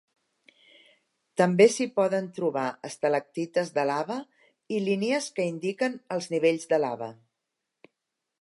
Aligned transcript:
També 1.41 1.67
s'hi 1.73 1.87
poden 1.99 2.29
trobar 2.39 2.63
estalactites 2.89 3.71
de 3.77 3.85
lava, 3.91 4.19
i 4.79 4.83
línies 4.89 5.31
que 5.37 5.49
indiquen 5.53 6.01
els 6.17 6.33
nivells 6.37 6.67
de 6.73 6.85
lava. 6.87 7.13